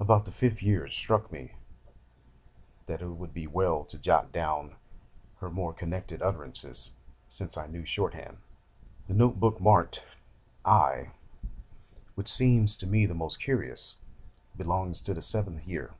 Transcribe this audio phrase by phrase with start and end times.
[0.00, 1.50] About the fifth year it struck me
[2.86, 4.74] that it would be well to jot down
[5.40, 6.92] her more connected utterances,
[7.28, 8.38] since I knew shorthand.
[9.06, 10.02] The note book marked
[10.64, 11.10] "I.,"
[12.14, 13.96] which seems to me the most curious,
[14.56, 15.92] belongs to the seventh year.